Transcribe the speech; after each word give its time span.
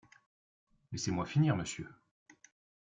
Laissez-moi 0.91 1.25
finir, 1.27 1.55
monsieur. 1.55 1.87